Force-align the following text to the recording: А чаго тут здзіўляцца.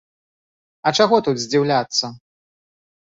А 0.87 0.93
чаго 0.99 1.19
тут 1.27 1.35
здзіўляцца. 1.43 2.05